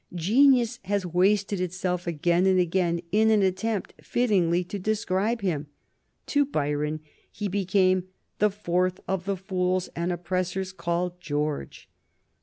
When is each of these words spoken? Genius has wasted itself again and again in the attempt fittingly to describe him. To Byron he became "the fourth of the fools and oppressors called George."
Genius 0.15 0.79
has 0.85 1.05
wasted 1.05 1.61
itself 1.61 2.07
again 2.07 2.47
and 2.47 2.57
again 2.59 3.03
in 3.11 3.27
the 3.27 3.45
attempt 3.45 3.93
fittingly 4.01 4.63
to 4.63 4.79
describe 4.79 5.41
him. 5.41 5.67
To 6.25 6.43
Byron 6.43 7.01
he 7.31 7.47
became 7.47 8.07
"the 8.39 8.49
fourth 8.49 8.99
of 9.07 9.25
the 9.25 9.37
fools 9.37 9.89
and 9.95 10.11
oppressors 10.11 10.73
called 10.73 11.19
George." 11.21 11.87